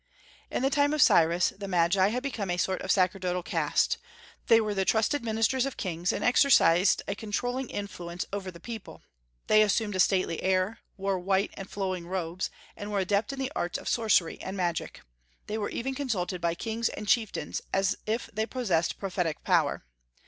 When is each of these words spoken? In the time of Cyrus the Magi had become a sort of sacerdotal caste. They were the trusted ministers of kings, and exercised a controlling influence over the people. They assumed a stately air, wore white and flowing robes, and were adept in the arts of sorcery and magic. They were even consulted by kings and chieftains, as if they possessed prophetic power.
In 0.49 0.63
the 0.63 0.71
time 0.71 0.95
of 0.95 1.01
Cyrus 1.03 1.51
the 1.55 1.67
Magi 1.67 2.07
had 2.07 2.23
become 2.23 2.49
a 2.49 2.57
sort 2.57 2.81
of 2.81 2.89
sacerdotal 2.91 3.43
caste. 3.43 3.99
They 4.47 4.59
were 4.59 4.73
the 4.73 4.83
trusted 4.83 5.23
ministers 5.23 5.63
of 5.63 5.77
kings, 5.77 6.11
and 6.11 6.23
exercised 6.23 7.03
a 7.07 7.13
controlling 7.13 7.69
influence 7.69 8.25
over 8.33 8.49
the 8.49 8.59
people. 8.59 9.03
They 9.45 9.61
assumed 9.61 9.95
a 9.95 9.99
stately 9.99 10.41
air, 10.41 10.79
wore 10.97 11.19
white 11.19 11.51
and 11.55 11.69
flowing 11.69 12.07
robes, 12.07 12.49
and 12.75 12.91
were 12.91 12.97
adept 12.97 13.31
in 13.31 13.37
the 13.37 13.51
arts 13.55 13.77
of 13.77 13.87
sorcery 13.87 14.41
and 14.41 14.57
magic. 14.57 15.01
They 15.45 15.59
were 15.59 15.69
even 15.69 15.93
consulted 15.93 16.41
by 16.41 16.55
kings 16.55 16.89
and 16.89 17.07
chieftains, 17.07 17.61
as 17.71 17.95
if 18.07 18.27
they 18.33 18.47
possessed 18.47 18.97
prophetic 18.97 19.43
power. 19.43 19.85